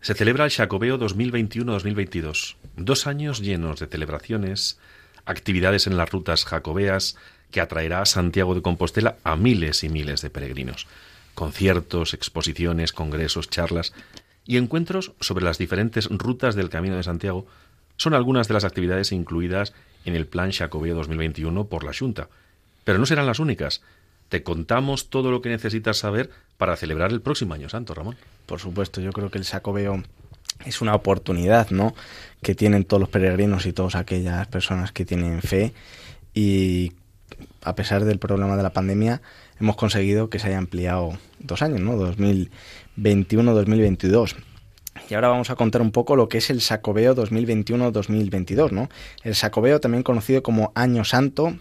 [0.00, 4.78] Se celebra el Jacobeo 2021-2022, dos años llenos de celebraciones,
[5.26, 7.16] actividades en las rutas jacobeas
[7.50, 10.86] que atraerá a Santiago de Compostela a miles y miles de peregrinos,
[11.34, 13.92] conciertos, exposiciones, congresos, charlas
[14.44, 17.46] y encuentros sobre las diferentes rutas del Camino de Santiago
[17.96, 22.28] son algunas de las actividades incluidas en el Plan Xacobeo 2021 por la Junta.
[22.84, 23.82] Pero no serán las únicas.
[24.28, 28.16] Te contamos todo lo que necesitas saber para celebrar el próximo Año Santo, Ramón.
[28.46, 30.02] Por supuesto, yo creo que el Xacobeo
[30.64, 31.94] es una oportunidad, ¿no?
[32.42, 35.72] Que tienen todos los peregrinos y todas aquellas personas que tienen fe
[36.34, 36.92] y
[37.62, 39.20] a pesar del problema de la pandemia
[39.60, 41.96] hemos conseguido que se haya ampliado dos años, ¿no?
[42.96, 44.36] 2021-2022.
[45.08, 48.88] Y ahora vamos a contar un poco lo que es el Sacobeo 2021-2022, ¿no?
[49.22, 51.56] El Sacobeo, también conocido como Año Santo,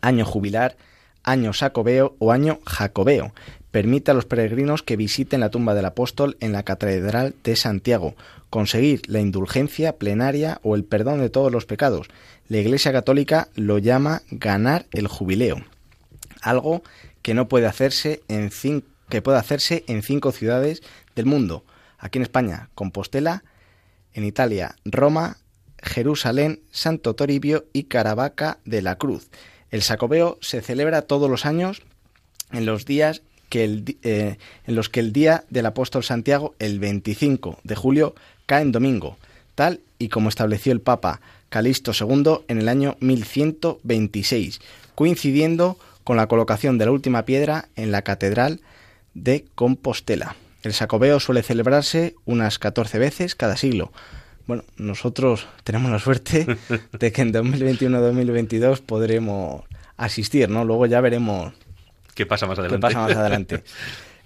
[0.00, 0.76] Año Jubilar,
[1.22, 3.32] Año Sacobeo o Año Jacobeo,
[3.70, 8.14] permite a los peregrinos que visiten la tumba del apóstol en la Catedral de Santiago,
[8.48, 12.08] conseguir la indulgencia plenaria o el perdón de todos los pecados.
[12.48, 15.64] La Iglesia Católica lo llama ganar el jubileo,
[16.40, 16.82] algo
[17.22, 18.50] que no puede hacerse en
[19.08, 20.82] que puede hacerse en cinco ciudades
[21.14, 21.64] del mundo,
[21.98, 23.42] Aquí en España, Compostela,
[24.12, 25.38] en Italia, Roma,
[25.82, 29.28] Jerusalén, Santo Toribio y Caravaca de la Cruz.
[29.70, 31.82] El Sacobeo se celebra todos los años
[32.52, 36.78] en los días que el, eh, en los que el día del apóstol Santiago, el
[36.78, 38.14] 25 de julio,
[38.46, 39.16] cae en domingo,
[39.54, 44.60] tal y como estableció el Papa Calixto II en el año 1126,
[44.94, 48.60] coincidiendo con la colocación de la última piedra en la Catedral
[49.14, 50.36] de Compostela.
[50.62, 53.92] El Sacobeo suele celebrarse unas 14 veces cada siglo.
[54.46, 56.46] Bueno, nosotros tenemos la suerte
[56.92, 59.64] de que en 2021-2022 podremos
[59.96, 60.64] asistir, ¿no?
[60.64, 61.52] Luego ya veremos
[62.14, 62.86] qué pasa más adelante.
[62.86, 63.62] Qué pasa más adelante.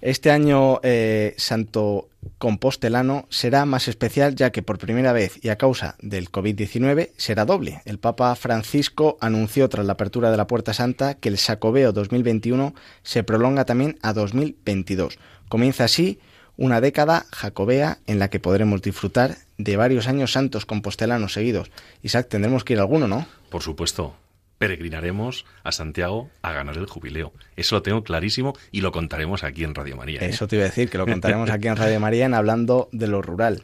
[0.01, 5.57] Este año eh, Santo Compostelano será más especial ya que por primera vez y a
[5.57, 7.81] causa del COVID-19 será doble.
[7.85, 12.73] El Papa Francisco anunció tras la apertura de la Puerta Santa que el Sacobeo 2021
[13.03, 15.17] se prolonga también a 2022.
[15.49, 16.19] Comienza así
[16.57, 21.71] una década jacobea en la que podremos disfrutar de varios años santos compostelanos seguidos.
[22.03, 23.25] Isaac, tendremos que ir alguno, ¿no?
[23.49, 24.15] Por supuesto.
[24.61, 27.33] Peregrinaremos a Santiago a ganar el jubileo.
[27.55, 30.21] Eso lo tengo clarísimo y lo contaremos aquí en Radio María.
[30.21, 30.27] ¿eh?
[30.27, 33.07] Eso te iba a decir, que lo contaremos aquí en Radio María en hablando de
[33.07, 33.63] lo rural.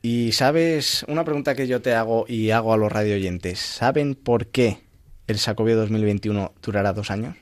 [0.00, 4.14] Y sabes, una pregunta que yo te hago y hago a los radio oyentes, ¿saben
[4.14, 4.78] por qué
[5.26, 7.36] el Sacobio 2021 durará dos años?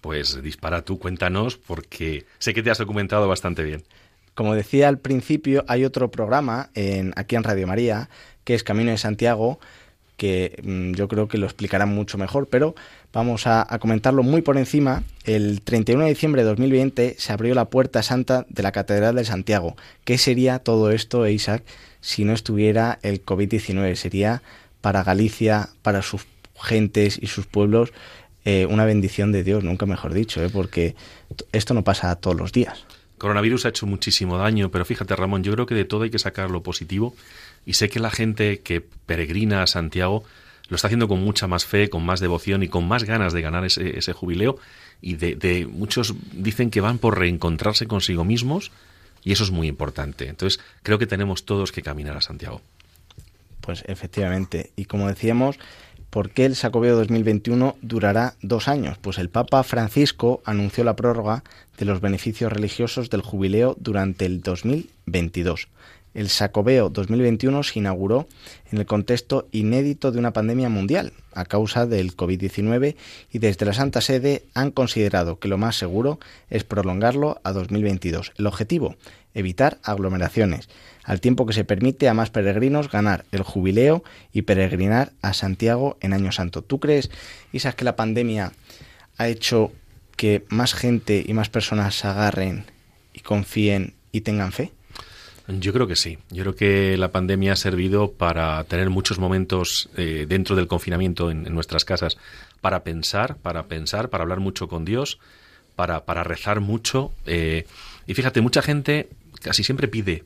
[0.00, 3.82] Pues dispara tú, cuéntanos, porque sé que te has documentado bastante bien.
[4.34, 8.08] Como decía al principio, hay otro programa en, aquí en Radio María,
[8.44, 9.58] que es Camino de Santiago,
[10.18, 12.74] que mm, yo creo que lo explicará mucho mejor, pero
[13.12, 15.04] vamos a, comentarlo muy por encima.
[15.24, 19.24] El 31 de diciembre de 2020 se abrió la puerta santa de la Catedral de
[19.24, 19.76] Santiago.
[20.04, 21.62] ¿Qué sería todo esto, Isaac,
[22.00, 23.94] si no estuviera el COVID-19?
[23.94, 24.42] Sería
[24.80, 26.26] para Galicia, para sus
[26.60, 27.92] gentes y sus pueblos,
[28.44, 30.50] eh, una bendición de Dios, nunca mejor dicho, ¿eh?
[30.52, 30.96] porque
[31.52, 32.84] esto no pasa todos los días.
[33.18, 36.18] Coronavirus ha hecho muchísimo daño, pero fíjate Ramón, yo creo que de todo hay que
[36.18, 37.14] sacar lo positivo
[37.66, 40.24] y sé que la gente que peregrina a Santiago
[40.68, 43.42] lo está haciendo con mucha más fe, con más devoción y con más ganas de
[43.42, 44.58] ganar ese, ese jubileo
[45.00, 48.70] y de, de, muchos dicen que van por reencontrarse consigo mismos
[49.24, 50.28] y eso es muy importante.
[50.28, 52.60] Entonces creo que tenemos todos que caminar a Santiago.
[53.60, 55.58] Pues efectivamente, y como decíamos,
[56.10, 58.96] ¿Por qué el Sacobeo 2021 durará dos años?
[58.98, 61.44] Pues el Papa Francisco anunció la prórroga
[61.76, 65.68] de los beneficios religiosos del jubileo durante el 2022.
[66.14, 68.26] El Sacobeo 2021 se inauguró
[68.72, 72.96] en el contexto inédito de una pandemia mundial a causa del COVID-19
[73.30, 76.18] y desde la Santa Sede han considerado que lo más seguro
[76.48, 78.32] es prolongarlo a 2022.
[78.38, 78.96] El objetivo,
[79.34, 80.70] evitar aglomeraciones,
[81.08, 85.96] al tiempo que se permite a más peregrinos ganar el jubileo y peregrinar a Santiago
[86.02, 86.60] en Año Santo.
[86.60, 87.10] ¿Tú crees,
[87.50, 88.52] Isaac, que la pandemia
[89.16, 89.72] ha hecho
[90.16, 92.66] que más gente y más personas se agarren
[93.14, 94.70] y confíen y tengan fe?
[95.48, 96.18] Yo creo que sí.
[96.28, 101.30] Yo creo que la pandemia ha servido para tener muchos momentos eh, dentro del confinamiento
[101.30, 102.18] en, nuestras casas
[102.60, 105.18] para pensar, para pensar, para hablar mucho con Dios,
[105.74, 107.12] para, rezar mucho.
[107.24, 107.64] Eh,
[108.06, 109.08] y fíjate, mucha gente
[109.40, 110.24] casi siempre pide.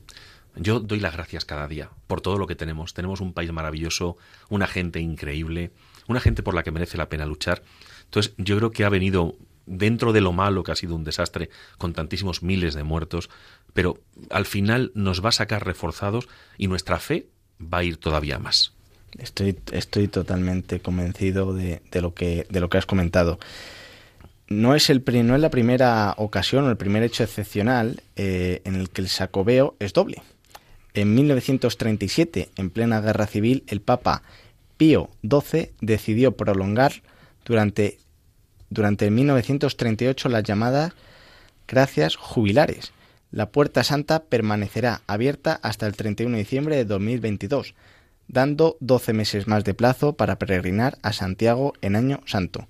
[0.55, 2.93] Yo doy las gracias cada día por todo lo que tenemos.
[2.93, 4.17] Tenemos un país maravilloso,
[4.49, 5.71] una gente increíble,
[6.07, 7.63] una gente por la que merece la pena luchar.
[8.05, 9.35] Entonces, yo creo que ha venido
[9.65, 13.29] dentro de lo malo que ha sido un desastre, con tantísimos miles de muertos,
[13.73, 17.27] pero al final nos va a sacar reforzados y nuestra fe
[17.61, 18.73] va a ir todavía más.
[19.17, 23.39] Estoy, estoy totalmente convencido de, lo que, de lo que has comentado.
[24.47, 28.75] No es, el, no es la primera ocasión o el primer hecho excepcional eh, en
[28.75, 30.21] el que el sacobeo es doble.
[30.93, 34.23] En 1937, en plena guerra civil, el Papa
[34.77, 37.01] Pío XII decidió prolongar
[37.45, 37.97] durante,
[38.69, 40.93] durante 1938 las llamadas
[41.67, 42.93] gracias jubilares,
[43.33, 47.73] la Puerta Santa permanecerá abierta hasta el 31 de diciembre de 2022,
[48.27, 52.67] dando 12 meses más de plazo para peregrinar a Santiago en Año Santo.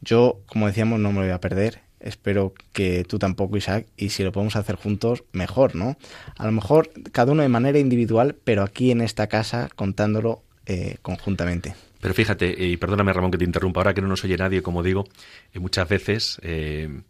[0.00, 1.80] Yo, como decíamos, no me lo voy a perder.
[2.06, 5.96] Espero que tú tampoco, Isaac, y si lo podemos hacer juntos, mejor, ¿no?
[6.36, 10.98] A lo mejor cada uno de manera individual, pero aquí en esta casa contándolo eh,
[11.02, 11.74] conjuntamente.
[12.00, 14.82] Pero fíjate, y perdóname Ramón que te interrumpa, ahora que no nos oye nadie, como
[14.82, 15.04] digo,
[15.52, 17.00] eh, muchas veces eh,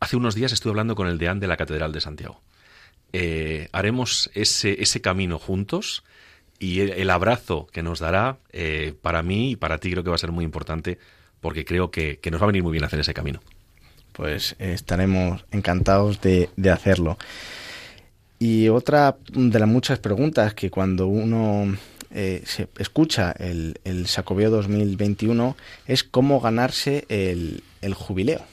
[0.00, 2.40] Hace unos días estuve hablando con el deán de la Catedral de Santiago.
[3.72, 6.04] Haremos ese, ese camino juntos
[6.60, 8.38] y el, abrazo que nos dará
[9.02, 10.98] para mí y para ti creo que va a ser muy importante
[11.40, 13.40] porque creo que, nos va a venir muy bien hacer ese camino.
[14.18, 17.16] Pues estaremos encantados de, hacerlo.
[18.40, 21.72] Y otra de las muchas preguntas que cuando uno
[22.10, 28.44] eh, se escucha el, el Sacobeo 2021 es cómo ganarse el, el jubileo.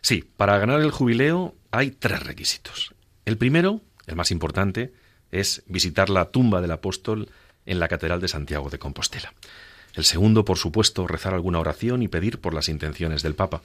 [0.00, 2.92] Sí, para ganar el jubileo hay tres requisitos.
[3.26, 4.92] El primero, el más importante,
[5.30, 7.28] es visitar la tumba del apóstol
[7.64, 9.32] en la Catedral de Santiago de Compostela.
[9.94, 13.62] El segundo, por supuesto, rezar alguna oración y pedir por las intenciones del Papa.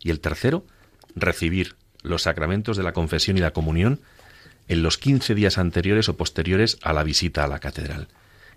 [0.00, 0.64] Y el tercero,
[1.14, 4.00] recibir los sacramentos de la confesión y la comunión
[4.68, 8.08] en los quince días anteriores o posteriores a la visita a la catedral.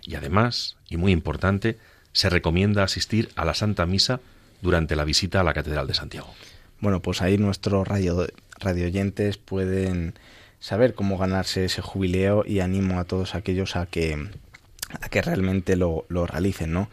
[0.03, 1.77] Y además, y muy importante,
[2.13, 4.19] se recomienda asistir a la Santa Misa
[4.61, 6.33] durante la visita a la Catedral de Santiago.
[6.79, 8.27] Bueno, pues ahí nuestros radio,
[8.59, 10.15] radioyentes pueden
[10.59, 14.29] saber cómo ganarse ese jubileo y animo a todos aquellos a que,
[14.99, 16.89] a que realmente lo, realicen, ¿no?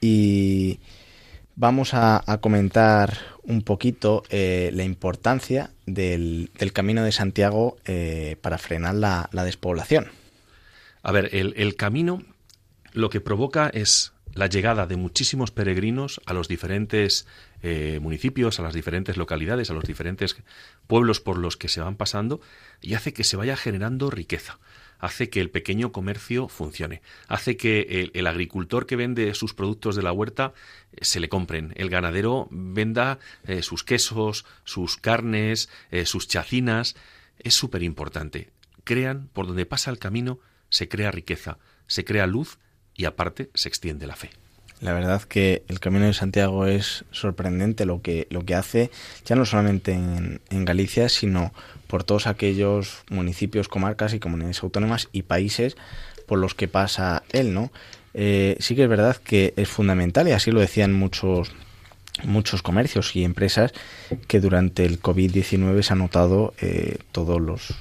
[0.00, 0.78] Y
[1.56, 8.94] vamos a, comentar un poquito eh, la importancia del, Camino de Santiago eh, para frenar
[8.94, 10.08] la, despoblación.
[11.02, 12.22] A ver, el, camino
[12.92, 17.26] lo que provoca es la llegada de muchísimos peregrinos a los diferentes
[17.62, 20.36] eh, municipios, a las diferentes localidades, a los diferentes
[20.86, 22.40] pueblos por los que se van pasando
[22.82, 24.58] y hace que se vaya generando riqueza
[24.98, 30.02] hace que el pequeño comercio funcione, hace que el, agricultor que vende sus productos de
[30.02, 30.52] la huerta
[30.92, 35.68] eh, se le compren, el ganadero venda eh, sus quesos, sus carnes,
[36.04, 36.96] sus chacinas.
[37.38, 38.50] Es súper importante.
[38.84, 42.58] Crean, por donde pasa el camino, se crea riqueza, se crea luz
[42.94, 44.30] y aparte se extiende la fe.
[44.80, 48.90] La verdad que el Camino de Santiago es sorprendente lo que, lo que hace,
[49.24, 51.54] ya no solamente en, Galicia, sino
[51.86, 55.76] por todos aquellos municipios, comarcas y comunidades autónomas y países
[56.26, 57.70] por los que pasa él, ¿no?
[58.12, 61.52] Eh, sí que es verdad que es fundamental, y así lo decían muchos
[62.24, 63.74] muchos comercios y empresas
[64.26, 67.74] que durante el COVID-19 se ha notado eh, todos los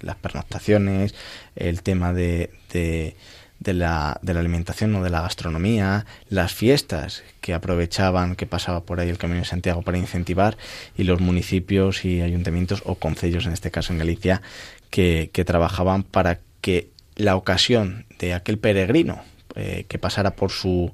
[0.00, 1.14] las pernoctaciones,
[1.54, 3.16] el tema de de
[3.60, 9.00] la, de la alimentación o de la gastronomía, las fiestas que aprovechaban que pasaba por
[9.00, 10.56] ahí el Camino de Santiago para incentivar
[10.96, 14.42] y los municipios y ayuntamientos o concellos, en este caso en Galicia,
[14.90, 19.22] que, que trabajaban para que la ocasión de aquel peregrino
[19.54, 20.92] eh, que pasara por su,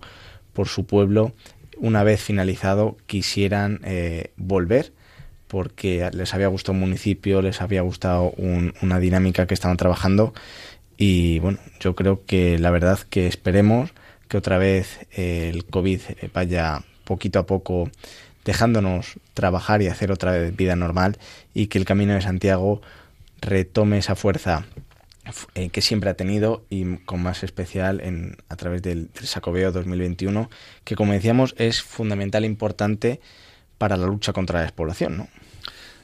[0.52, 1.32] por su pueblo,
[1.78, 4.92] una vez finalizado, quisieran eh, volver
[5.48, 10.32] porque les había gustado un municipio, les había gustado una dinámica que estaban trabajando
[11.02, 13.94] y bueno, yo creo que la verdad que esperemos
[14.28, 16.00] que otra vez eh, el COVID
[16.34, 17.90] vaya poquito a poco
[18.44, 21.16] dejándonos trabajar y hacer otra vez vida normal
[21.54, 22.82] y que el Camino de Santiago
[23.40, 24.66] retome esa fuerza
[25.54, 29.72] eh, que siempre ha tenido y con más especial en, a través del, del Sacobeo
[29.72, 30.50] 2021,
[30.84, 33.22] que como decíamos es fundamental e importante
[33.78, 35.28] para la lucha contra la despoblación, ¿no?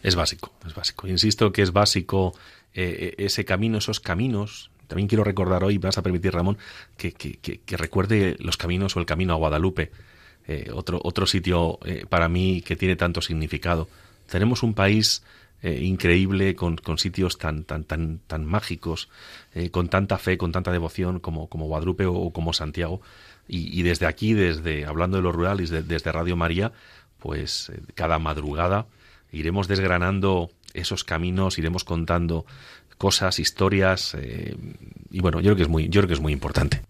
[0.03, 1.07] Es básico, es básico.
[1.07, 2.32] Insisto que es básico
[2.72, 4.70] eh, ese camino, esos caminos.
[4.87, 6.59] También quiero recordar hoy, vas a permitir, Ramón,
[6.97, 9.91] que, que, que, recuerde los caminos o el camino a Guadalupe,
[10.47, 11.78] eh, otro, otro sitio
[12.09, 13.89] para mí que tiene tanto significado.
[14.28, 15.22] Tenemos un país
[15.62, 19.09] eh, increíble, con, con, sitios tan, tan, tan, tan mágicos,
[19.55, 23.01] eh, con tanta fe, con tanta devoción como, como Guadalupe o, como Santiago.
[23.49, 26.72] Y, desde aquí, desde hablando de lo rural y desde Radio María,
[27.20, 28.87] pues eh, cada madrugada
[29.32, 32.45] iremos desgranando esos caminos, iremos contando
[32.99, 34.16] cosas, historias,
[35.11, 36.82] y bueno, yo creo que es muy, yo creo que es muy importante.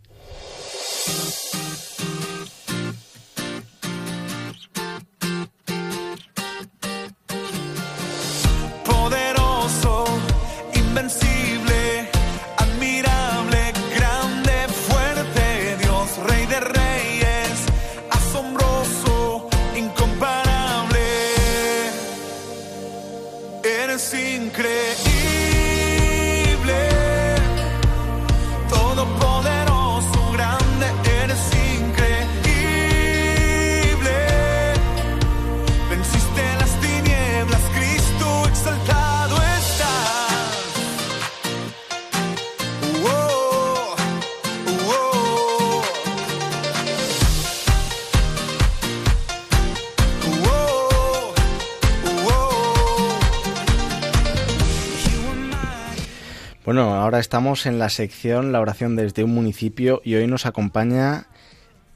[56.67, 61.27] Bueno, ahora estamos en la sección La oración desde un municipio y hoy nos acompaña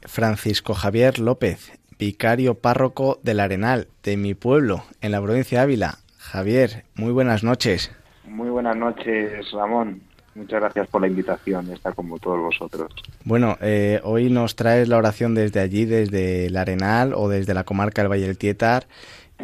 [0.03, 5.97] Francisco Javier López, vicario párroco del Arenal, de mi pueblo, en la provincia de Ávila.
[6.17, 7.91] Javier, muy buenas noches.
[8.23, 10.03] Muy buenas noches, Ramón.
[10.35, 12.93] Muchas gracias por la invitación estar como todos vosotros.
[13.25, 17.65] Bueno, eh, hoy nos traes la oración desde allí, desde el Arenal o desde la
[17.65, 18.87] comarca del Valle del Tietar.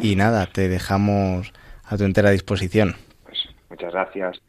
[0.00, 1.52] Y nada, te dejamos
[1.84, 2.96] a tu entera disposición.
[3.24, 3.36] Pues
[3.68, 4.40] muchas gracias.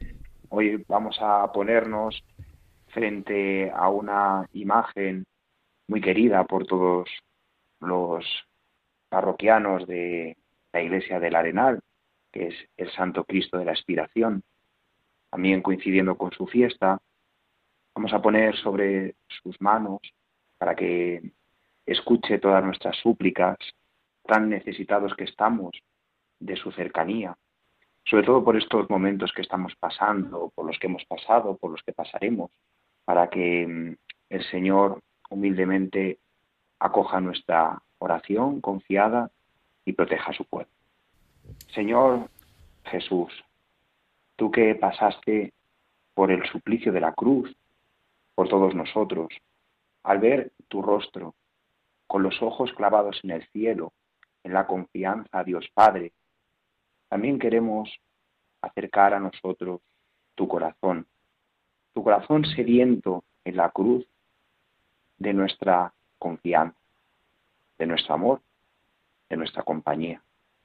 [0.52, 2.24] Hoy vamos a ponernos
[2.88, 5.26] frente a una imagen
[5.88, 7.08] muy querida por todos
[7.80, 8.26] los
[9.10, 10.38] parroquianos de
[10.74, 11.80] la iglesia del Arenal,
[12.32, 14.42] que es el Santo Cristo de la Expiración.
[15.30, 16.98] También coincidiendo con su fiesta,
[17.94, 20.00] vamos a poner sobre sus manos
[20.58, 21.32] para que
[21.86, 23.56] escuche todas nuestras súplicas,
[24.24, 25.74] tan necesitados que estamos
[26.40, 27.38] de su cercanía
[28.10, 31.84] sobre todo por estos momentos que estamos pasando, por los que hemos pasado, por los
[31.84, 32.50] que pasaremos,
[33.06, 33.96] para que mm,
[34.30, 36.18] el Señor humildemente
[36.80, 39.30] acoja nuestra oración confiada
[39.86, 40.72] y proteja a su pueblo.
[41.74, 42.30] Señor
[42.86, 43.32] Jesús,
[44.36, 45.54] tú que pasaste
[46.16, 47.56] por el suplicio de la cruz,
[48.34, 49.30] por todos nosotros,
[50.04, 51.36] al ver tu rostro,
[52.08, 53.94] con los ojos clavados en el cielo,
[54.44, 56.12] en la confianza a Dios Padre,
[57.10, 57.90] también queremos
[58.62, 59.82] acercar a nosotros
[60.36, 61.08] tu corazón,
[61.94, 64.06] tu corazón sediento en la cruz
[65.18, 66.78] de nuestra confianza,
[67.78, 68.42] de nuestro amor,
[69.30, 70.22] de nuestra compañía.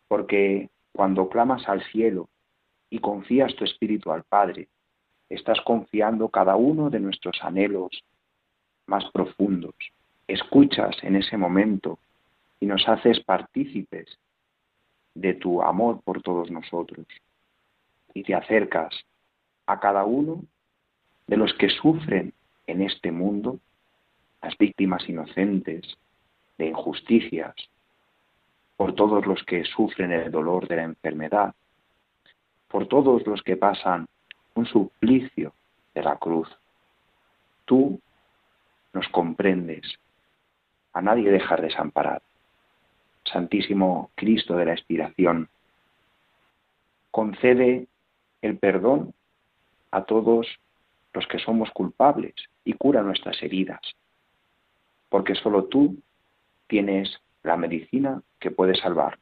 [0.07, 2.29] Porque cuando clamas al cielo
[2.91, 4.69] y confías tu espíritu al Padre,
[5.29, 8.05] estás confiando cada uno de nuestros anhelos
[8.87, 9.75] más profundos.
[10.29, 11.99] Escuchas en ese momento
[12.61, 14.19] y nos haces partícipes
[15.15, 17.07] de tu amor por todos nosotros.
[18.13, 18.95] Y te acercas
[19.67, 20.43] a cada uno
[21.27, 22.33] de los que sufren
[22.67, 23.59] en este mundo,
[24.43, 25.97] las víctimas inocentes
[26.59, 27.55] de injusticias,
[28.77, 31.55] por todos los que sufren el dolor de la enfermedad,
[32.69, 34.07] por todos los que pasan
[34.55, 35.53] un suplicio
[35.95, 36.49] de la cruz.
[37.65, 38.01] Tú
[38.93, 39.99] nos comprendes,
[40.93, 42.23] a nadie dejas desamparado.
[43.25, 45.49] Santísimo Cristo de la expiración,
[47.11, 47.87] concede
[48.43, 49.15] el perdón
[49.91, 50.47] a todos
[51.13, 53.81] los que somos culpables y cura nuestras heridas,
[55.09, 55.97] porque solo tú
[56.67, 59.19] tienes la medicina que puede salvar.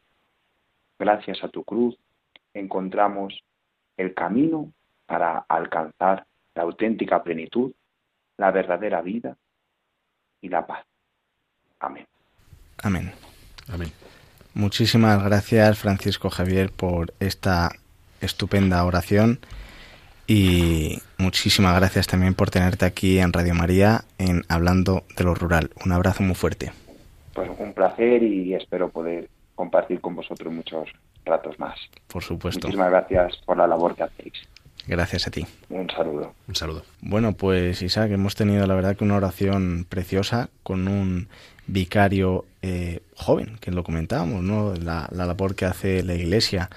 [0.98, 1.98] Gracias a tu cruz
[2.55, 3.42] encontramos
[3.96, 4.72] el camino
[5.07, 7.72] para alcanzar la auténtica plenitud,
[8.36, 9.36] la verdadera vida
[10.40, 10.84] y la paz.
[11.80, 12.07] Amén.
[12.82, 13.12] Amén.
[13.73, 13.91] Amén.
[14.55, 17.70] Muchísimas gracias, Francisco Javier, por esta
[18.20, 19.39] estupenda oración.
[20.27, 25.70] y muchísimas gracias también por tenerte aquí en Radio María en Hablando de lo Rural.
[25.85, 26.73] Un abrazo muy fuerte.
[27.35, 30.89] Pues un placer y espero poder compartir con vosotros muchos
[31.25, 31.79] ratos más.
[32.07, 32.68] Por supuesto.
[32.68, 34.33] Muchísimas gracias por la labor que hacéis.
[34.87, 35.47] Gracias a ti.
[35.70, 36.35] Un saludo.
[36.49, 36.83] Un saludo.
[37.01, 41.29] Bueno, pues Isaac, hemos tenido la verdad que una oración preciosa con un
[41.73, 44.75] vicario eh, joven, que lo comentábamos, ¿no?
[44.75, 46.68] La, labor que hace la Iglesia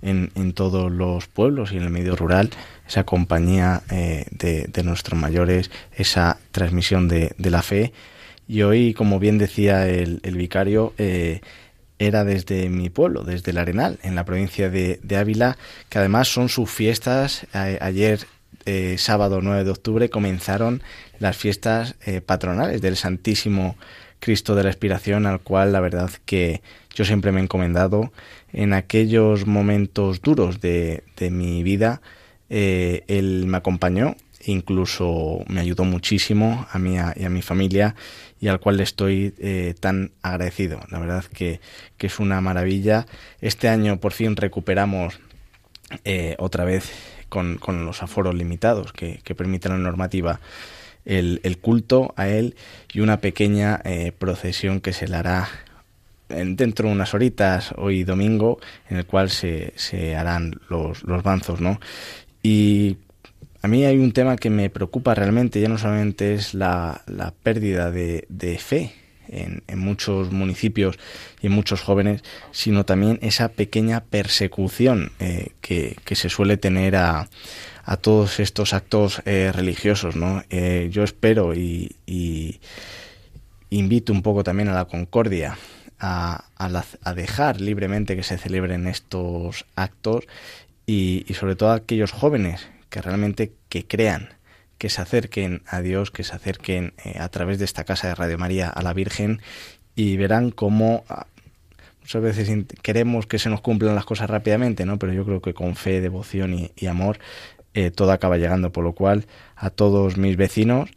[0.00, 2.50] en, en, todos los pueblos y en el medio rural,
[2.86, 7.92] esa compañía eh, de, de, nuestros mayores, esa transmisión de, de, la fe.
[8.46, 11.40] Y hoy, como bien decía el, el vicario, eh,
[11.98, 16.48] era desde mi pueblo, desde el Arenal, en la provincia de, Ávila, que además son
[16.48, 17.46] sus fiestas.
[17.52, 18.26] ayer,
[18.96, 20.82] sábado 9 de octubre, comenzaron
[21.18, 21.94] las fiestas
[22.26, 23.76] patronales del Santísimo
[24.24, 26.62] Cristo de la Expiración, al cual la verdad que
[26.94, 28.10] yo siempre me he encomendado
[28.54, 32.00] en aquellos momentos duros de, mi vida.
[32.48, 34.16] Eh, él me acompañó,
[34.46, 37.96] incluso me ayudó muchísimo a mí y a mi familia
[38.40, 40.80] y al cual le estoy eh, tan agradecido.
[40.88, 41.60] La verdad que,
[41.98, 43.04] que, es una maravilla.
[43.42, 45.20] Este año por fin recuperamos
[46.04, 46.90] eh, otra vez
[47.28, 50.40] con, con, los aforos limitados que, que permiten la normativa
[51.04, 52.56] el, el, culto a él
[52.92, 55.48] y una pequeña eh, procesión que se le hará
[56.28, 61.60] dentro de unas horitas hoy domingo en el cual se, se harán los, los banzos,
[61.60, 61.80] ¿no?
[62.42, 62.98] Y
[63.64, 67.02] a mí hay un tema que me preocupa realmente, ya no solamente es la,
[67.42, 68.92] pérdida de, fe
[69.28, 70.98] en, muchos municipios
[71.40, 77.30] y en muchos jóvenes, sino también esa pequeña persecución eh, que, se suele tener a,
[77.96, 80.16] todos estos actos eh, religiosos.
[80.16, 80.42] ¿no?
[80.50, 81.96] Eh, yo espero y,
[83.70, 85.58] invito un poco también a la concordia,
[85.98, 90.24] a, a, dejar libremente que se celebren estos actos
[90.86, 94.28] y, y sobre todo a aquellos jóvenes que realmente que crean,
[94.78, 98.14] que se acerquen a Dios, que se acerquen eh, a través de esta casa de
[98.14, 99.40] Radio María a la Virgen
[99.96, 101.26] y verán cómo ah,
[102.00, 104.98] muchas veces queremos que se nos cumplan las cosas rápidamente, ¿no?
[104.98, 107.18] Pero yo creo que con fe, devoción y, amor
[107.74, 110.90] eh, todo acaba llegando, por lo cual a todos mis vecinos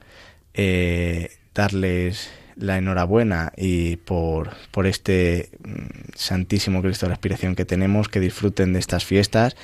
[0.54, 7.66] eh, darles la enhorabuena y por, por este mm, Santísimo Cristo de la Aspiración que
[7.66, 9.56] tenemos, que disfruten de estas fiestas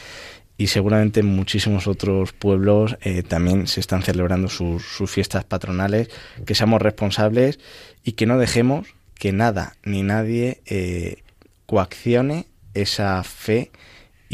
[0.57, 6.09] y seguramente en muchísimos otros pueblos eh, también se están celebrando sus, fiestas patronales,
[6.45, 7.59] que seamos responsables
[8.03, 11.23] y que no dejemos que nada ni nadie eh,
[11.65, 13.71] coaccione esa fe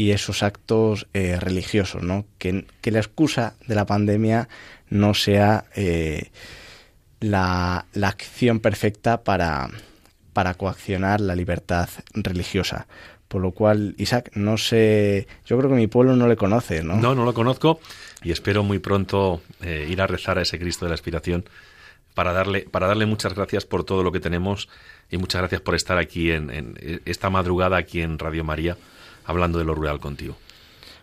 [0.00, 2.24] y esos actos eh, religiosos, ¿no?
[2.38, 4.48] Que, que, la excusa de la pandemia
[4.88, 5.66] no sea
[7.20, 9.68] la, la, acción perfecta para,
[10.32, 12.86] para coaccionar la libertad religiosa.
[13.28, 16.96] Por lo cual, Isaac, no sé, yo creo que mi pueblo no le conoce, ¿no?
[16.96, 17.78] No, no lo conozco
[18.22, 21.44] y espero muy pronto eh, ir a rezar a ese Cristo de la Aspiración
[22.14, 24.68] para darle, para darle muchas gracias por todo lo que tenemos
[25.10, 28.76] y muchas gracias por estar aquí en, esta madrugada aquí en Radio María
[29.30, 30.36] hablando de lo rural contigo.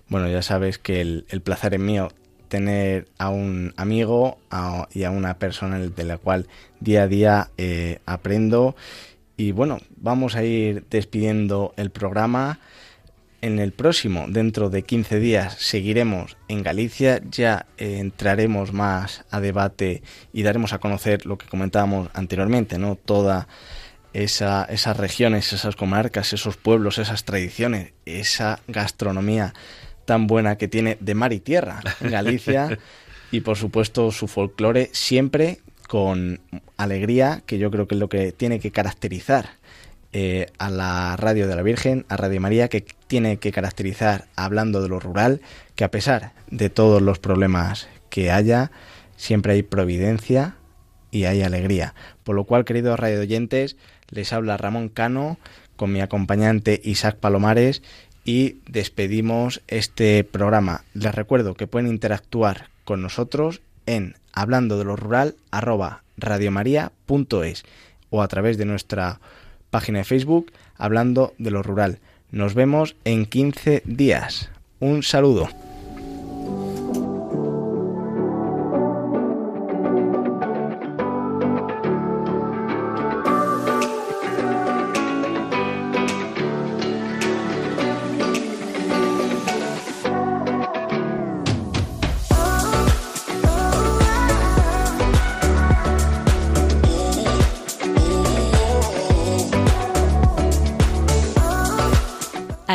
[0.10, 2.10] Bueno, ya sabes que el, placer es mío
[2.48, 4.38] tener a un amigo
[4.94, 6.48] y a una persona de la cual
[6.80, 8.76] día a día eh, aprendo
[9.38, 12.60] y bueno, vamos a ir despidiendo el programa.
[13.40, 20.02] En el próximo, dentro de 15 días, seguiremos en Galicia, ya entraremos más a debate
[20.34, 22.96] y daremos a conocer lo que comentábamos anteriormente, ¿no?
[22.96, 23.48] Toda
[24.14, 29.54] esa, esas regiones, esas comarcas, esos pueblos, esas tradiciones, esa gastronomía
[30.06, 32.78] tan buena que tiene de mar y tierra Galicia
[33.32, 36.42] y por supuesto su folclore siempre con
[36.78, 39.52] alegría, que yo creo que es lo que tiene que caracterizar
[40.14, 44.82] eh, a la radio de la Virgen, a Radio María, que tiene que caracterizar hablando
[44.82, 45.42] de lo rural,
[45.76, 48.72] que a pesar de todos los problemas que haya,
[49.16, 50.56] siempre hay providencia
[51.12, 51.94] y hay alegría.
[52.24, 53.76] Por lo cual, queridos radio oyentes,
[54.10, 55.38] les habla Ramón Cano
[55.76, 57.82] con mi acompañante Isaac Palomares
[58.26, 60.84] y despedimos este programa.
[60.94, 67.64] Les recuerdo que pueden interactuar con nosotros en hablando de lo rural arroba radiomaria.es
[68.10, 69.20] o a través de nuestra
[69.70, 72.00] página de Facebook hablando de lo rural.
[72.32, 74.50] Nos vemos en 15 días.
[74.80, 75.50] Un saludo.